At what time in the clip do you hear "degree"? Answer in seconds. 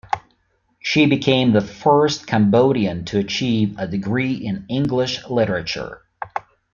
3.87-4.33